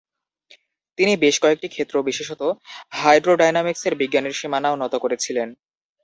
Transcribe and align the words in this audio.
তিনি 0.97 1.13
বেশ 1.23 1.35
কয়েকটি 1.43 1.67
ক্ষেত্র 1.67 1.95
বিশেষত 2.03 2.41
হাইড্রোডাইনামিক্সের 2.99 3.93
বিজ্ঞানের 4.01 4.37
সীমানা 4.39 4.69
উন্নত 4.71 4.93
করেছিলেন। 4.95 5.47